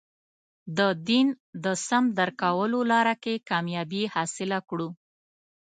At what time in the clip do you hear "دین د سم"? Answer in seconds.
1.07-2.03